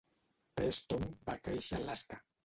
Preston 0.59 1.05
va 1.27 1.35
créixer 1.41 1.75
a 1.77 1.81
Alaska. 1.83 2.19